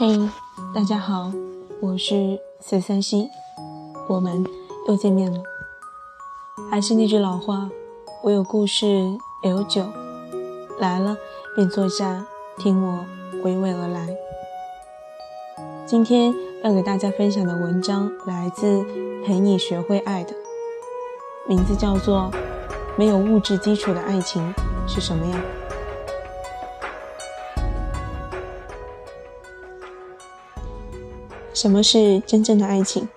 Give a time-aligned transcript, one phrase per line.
[0.00, 0.16] 嘿，
[0.72, 1.32] 大家好，
[1.80, 3.28] 我是四三七，
[4.06, 4.46] 我们
[4.86, 5.42] 又见面了。
[6.70, 7.68] 还是那句老话，
[8.22, 8.86] 我有故事，
[9.42, 9.84] 也有酒，
[10.78, 11.18] 来了
[11.56, 12.24] 便坐下，
[12.58, 13.04] 听我
[13.42, 14.16] 娓娓而来。
[15.84, 18.84] 今天要给大家分享的文章来自
[19.26, 20.32] 陪你学会爱的，
[21.48, 22.30] 名字叫做
[22.96, 24.54] 《没有物质基础的爱情
[24.86, 25.40] 是什么样》。
[31.58, 33.08] 什么是真正的爱情？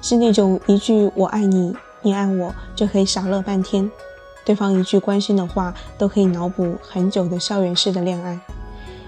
[0.00, 3.90] 是那种一句“我爱你，你爱我”就可以傻乐半天，
[4.42, 8.40] 对方一句关心的话都可以脑补很久的校园式的恋爱，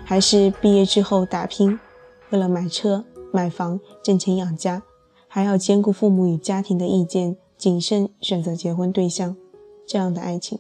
[0.05, 1.81] 还是毕业之后打拼，
[2.29, 4.83] 为了买车、买房、挣钱养家，
[5.27, 9.35] 还要兼顾父母与家庭的意见，谨慎选择结婚对象
[9.87, 10.59] 这样的爱情？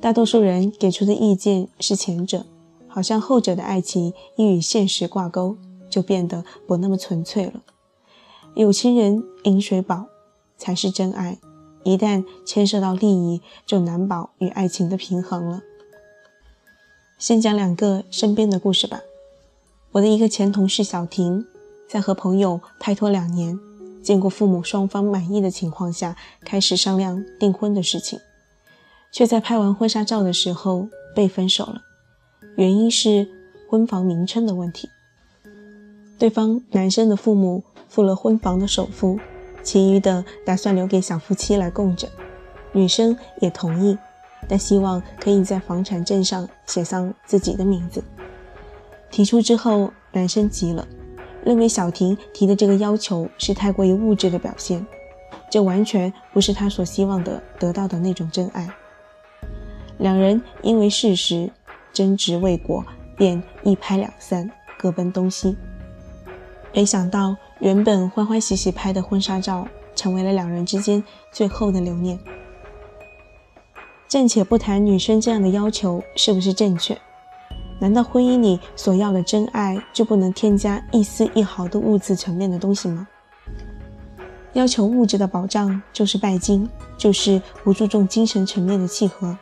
[0.00, 2.46] 大多数人给出的意见是前者，
[2.86, 5.56] 好像后者的爱情亦与现实挂钩。
[5.96, 7.62] 就变得不那么纯粹了。
[8.54, 10.04] 有情人饮水饱
[10.58, 11.38] 才是真爱，
[11.84, 15.62] 一旦牵涉到利益，就难保与爱情的平衡了。
[17.16, 19.00] 先讲两个身边的故事吧。
[19.92, 21.46] 我的一个前同事小婷，
[21.88, 23.58] 在和朋友拍拖两年，
[24.02, 28.20] 见过父母双方满意的情况下，开始商量订婚的事情，
[29.10, 31.80] 却在拍完婚纱照的时候被分手了。
[32.58, 33.26] 原因是
[33.70, 34.90] 婚房名称的问题。
[36.18, 39.18] 对方男生的父母付了婚房的首付，
[39.62, 42.08] 其余的打算留给小夫妻来供着。
[42.72, 43.96] 女生也同意，
[44.48, 48.02] 但希望可以在房产证上写上自己的名字。
[49.10, 50.86] 提出之后，男生急了，
[51.44, 54.84] 认为小婷提的这个要求是太过于物质的表现，
[55.50, 58.68] 这完全不是他所希望的得到的那种真爱。
[59.98, 61.50] 两人因为事实
[61.92, 62.84] 争执未果，
[63.16, 65.56] 便一拍两散，各奔东西。
[66.76, 72.18] 没想到，原本欢欢喜喜拍的婚纱照，成为了两人之间最后的留念。
[74.06, 76.94] 暂且不谈女生这样的要求是不是正确，
[77.80, 83.08] 难道婚姻里所要的真爱就不能添加一丝一毫的物质层面的东西吗？
[84.52, 89.34] 要求物质的保障就是拜金，就是不注重精神层面的契合。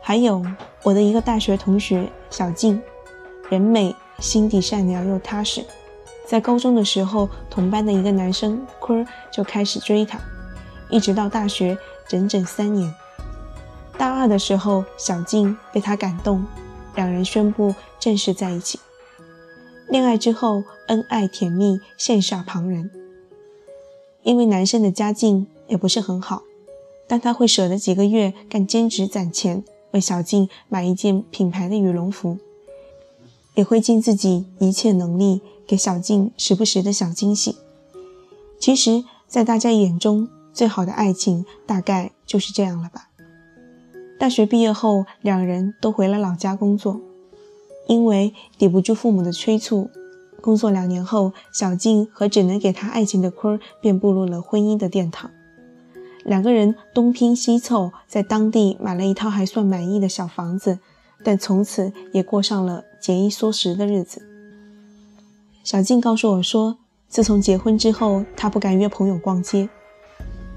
[0.00, 0.42] 还有
[0.82, 2.80] 我的一个大学同学小静，
[3.50, 3.94] 人美。
[4.22, 5.64] 心地善良又踏实，
[6.26, 10.18] 在高中的时候，同班的一个男生坤儿就开始追她，
[10.88, 11.76] 一直到大学
[12.08, 12.94] 整整三年。
[13.98, 16.46] 大二的时候，小静被他感动，
[16.94, 18.78] 两人宣布正式在一起。
[19.88, 22.90] 恋爱之后，恩爱甜蜜，羡煞旁人。
[24.22, 26.44] 因为男生的家境也不是很好，
[27.08, 32.38] 但他会舍得几个月干兼职攒钱，为小静买一件品牌的羽绒服。
[33.54, 37.56] 也会尽自己一切能力给小静时不时的小惊喜。
[38.58, 43.08] 其实，在大家眼中，最好的爱情大概就是这样了吧。
[44.18, 47.00] 大学毕业后，两人都回了老家工作，
[47.88, 49.90] 因为抵不住父母的催促，
[50.40, 55.30] 工作两年后，小静和只能给她爱情的坤儿便步入了婚姻的殿堂。
[56.24, 60.78] 两个人东拼西凑，在当地买了一套还算满意的小房子。
[61.24, 64.22] 但从此也过上了节衣缩食的日子。
[65.64, 69.68] 小静告诉我说，自从结婚之后，她不敢约朋友逛街，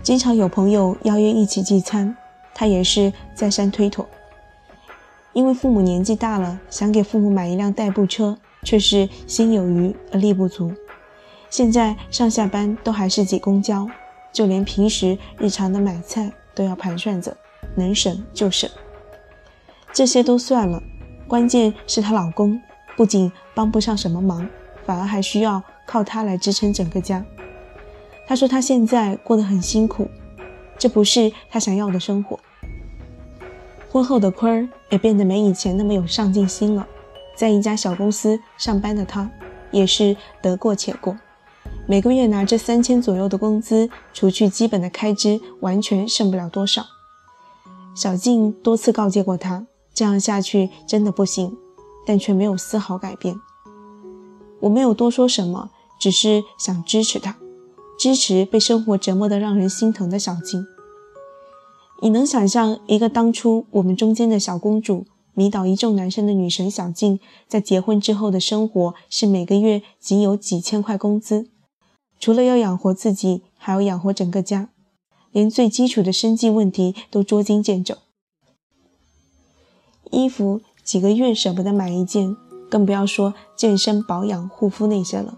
[0.03, 2.15] 经常有朋友邀约一起聚餐，
[2.53, 4.07] 她也是再三推脱。
[5.33, 10.71] 因为父母年纪大了，想给父母买一辆代步车，却是心有余而力不足。
[11.49, 13.89] 现在上下班都还是挤公交，
[14.31, 17.35] 就连平时日常的买菜都要盘算着，
[17.73, 18.69] 能省就省。
[19.91, 20.83] 这些都算了，
[21.27, 22.61] 关键是她老公
[22.95, 24.47] 不仅帮不上什么忙，
[24.85, 27.25] 反而还需要靠她来支撑整个家。
[28.27, 30.07] 她说她现在过得很辛苦，
[30.77, 32.39] 这不是她想要的生活。
[33.91, 36.85] 婚后的坤儿也变得没以前那么有上进心了，
[37.35, 39.29] 在一家小公司上班的他
[39.71, 41.17] 也是得过且过，
[41.87, 46.85] 每个月拿着三千左右的工资，除去基本的开支，完全剩不了多少。
[47.95, 49.65] 小静多次告诫过他。
[49.95, 51.57] 这样下去真的不行，
[52.05, 53.39] 但却没有丝毫改变。
[54.59, 57.37] 我没有多说什么，只是想支持他，
[57.97, 60.67] 支持被生活折磨得让人心疼的小静。
[62.01, 71.47] 你能想象一个当初我们中间的小公主，迷倒一众男生的女神小静，在结婚之后的生活是每个月仅有几千块工资，
[72.19, 74.69] 除了要养活自己，还要养活整个家，
[75.31, 77.95] 连最基础的生计问题都捉襟见肘。
[80.11, 82.35] 衣服几个月舍不得买一件，
[82.69, 85.37] 更不要说健身、保养、护肤那些了。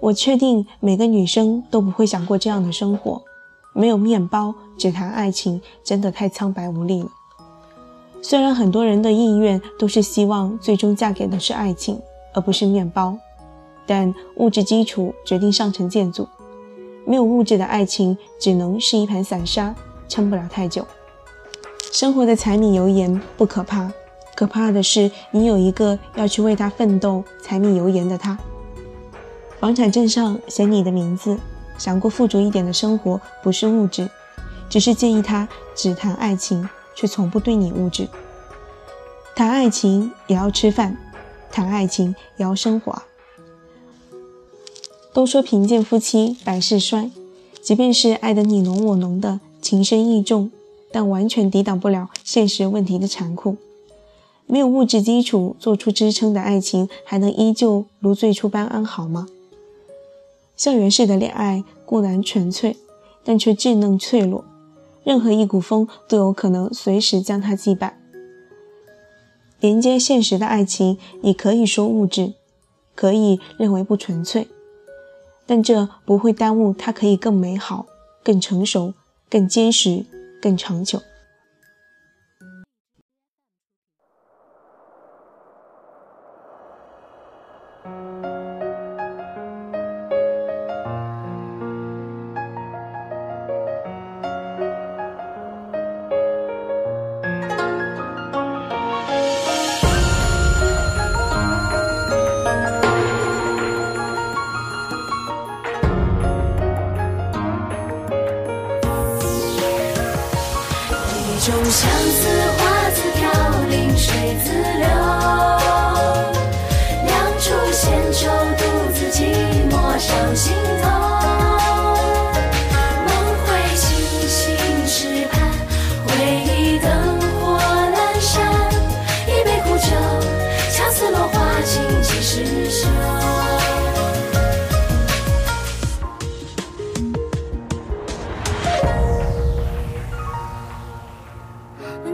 [0.00, 3.22] 我确定每个女生都不会想过这样的生活。
[3.74, 7.08] 没有面包，只谈爱情，真的太苍白无力了。
[8.20, 12.00] 虽然很多人的意愿都是希望最终嫁给的是爱情，
[12.34, 13.16] 而不是面包，
[13.86, 16.26] 但物质基础决定上层建筑。
[17.04, 19.74] 没有物质的爱情，只能是一盘散沙，
[20.08, 20.84] 撑不了太久。
[21.92, 23.90] 生活的柴米油盐不可怕，
[24.34, 28.38] 可怕的是你有一个要去为他奋斗柴米油盐的他。
[29.58, 31.38] 房产证上写你的名字。
[31.78, 34.10] 想过富足一点的生活不是物质，
[34.68, 38.08] 只是建议他只谈爱情，却从不对你物质。
[39.36, 40.96] 谈爱情也要吃饭，
[41.52, 43.02] 谈爱情也要生活。
[45.12, 47.12] 都说贫贱夫妻百事衰，
[47.62, 50.50] 即便是爱得你侬我侬的情深意重，
[50.90, 53.56] 但完全抵挡不了现实问题的残酷。
[54.46, 59.28] 没有物质基础做出支撑的爱情，还能依旧如最初般安好吗？
[60.56, 62.76] 校园式的恋爱固然纯粹，
[63.22, 64.44] 但却稚嫩脆弱，
[65.04, 67.98] 任何一股风都有可能随时将它击败。
[69.60, 72.32] 连接现实的爱情，你可以说物质，
[72.94, 74.48] 可以认为不纯粹，
[75.46, 77.86] 但这不会耽误它可以更美好、
[78.22, 78.94] 更成熟、
[79.28, 80.06] 更坚实、
[80.40, 81.02] 更长久。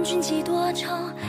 [0.04, 0.88] 君几多愁，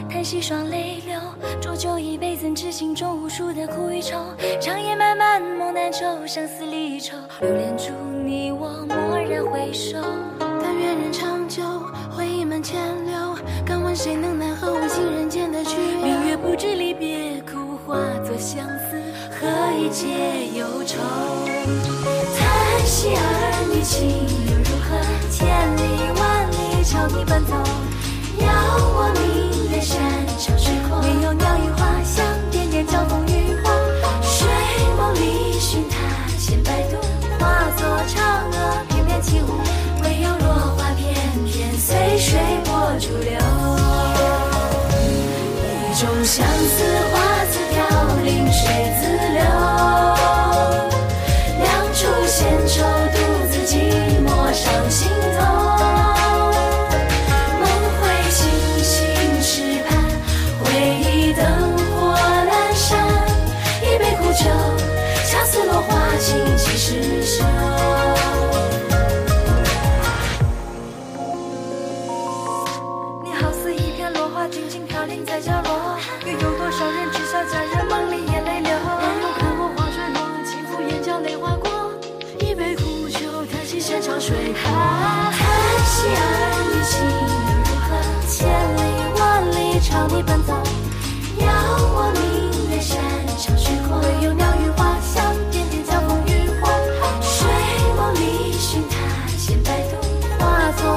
[0.09, 1.17] 叹息双泪流，
[1.61, 4.17] 浊酒一杯，怎知心中无数的苦与愁？
[4.59, 7.93] 长夜漫漫，梦难酬，相思离愁，留恋住
[8.25, 9.97] 你我，蓦然回首。
[10.61, 11.63] 但愿人长久，
[12.11, 12.75] 回忆满千
[13.05, 13.15] 流。
[13.65, 16.01] 敢问谁能奈何无情人间的去留？
[16.03, 17.95] 明月不知离别苦，化
[18.25, 19.01] 作相思，
[19.39, 19.47] 何
[19.79, 20.99] 以解忧愁？
[22.37, 24.09] 叹息儿女情
[24.49, 24.99] 又如何？
[25.31, 27.55] 千里万里朝你奔走，
[28.77, 30.25] 我明月山。
[31.01, 33.44] 没有鸟语花香，点点交风雨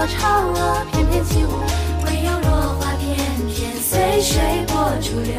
[0.08, 0.16] 潮
[0.54, 1.50] 娥翩翩起舞，
[2.04, 2.50] 唯有落
[2.80, 3.06] 花片
[3.46, 5.34] 片随水波逐流。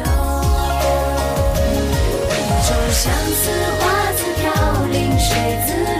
[2.42, 3.50] 一种相思
[3.80, 4.42] 花自飘
[4.92, 5.28] 零水
[5.66, 5.68] 自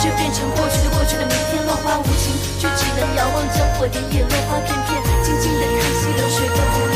[0.00, 6.89] 却变成过去的过去的明天，落花无情，却只能遥望江火点点，落花片片，静静的叹息，流水。